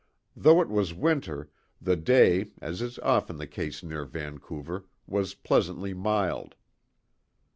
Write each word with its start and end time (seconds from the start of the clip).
Though 0.35 0.61
it 0.63 0.67
was 0.69 0.95
winter, 0.95 1.51
the 1.79 1.95
day, 1.95 2.49
as 2.59 2.81
is 2.81 2.97
often 3.03 3.37
the 3.37 3.45
case 3.45 3.83
near 3.83 4.03
Vancouver, 4.03 4.85
was 5.05 5.35
pleasantly 5.35 5.93
mild. 5.93 6.55